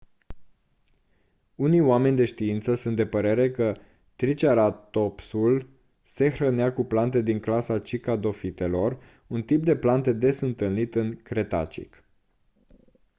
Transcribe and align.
unii 1.55 1.79
oameni 1.81 2.15
de 2.15 2.25
știință 2.25 2.75
sunt 2.75 2.95
de 2.95 3.05
părere 3.05 3.51
că 3.51 3.75
triceratopsul 4.15 5.69
se 6.03 6.29
hrănea 6.29 6.73
cu 6.73 6.83
plante 6.85 7.21
din 7.21 7.39
clasa 7.39 7.79
cycadofitelor 7.79 8.99
un 9.27 9.41
tip 9.43 9.63
de 9.63 9.77
plante 9.77 10.13
des 10.13 10.39
întâlnit 10.39 10.95
în 10.95 11.21
cretacic 11.21 12.03